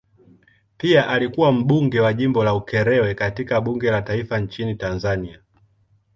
Pia 0.77 1.07
alikuwa 1.07 1.51
mbunge 1.51 1.99
wa 1.99 2.13
jimbo 2.13 2.43
la 2.43 2.55
Ukerewe 2.55 3.15
katika 3.15 3.61
bunge 3.61 3.91
la 3.91 4.01
taifa 4.01 4.39
nchini 4.39 4.75
Tanzania. 4.75 5.39